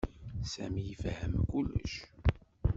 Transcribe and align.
Sami 0.51 0.81
ifehhem 0.93 1.33
kullec. 1.49 1.91